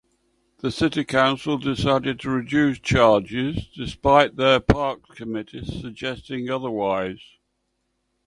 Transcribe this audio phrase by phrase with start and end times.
[0.61, 7.21] The City Council decided to reduce charges despite their Parks Committee suggesting otherwise.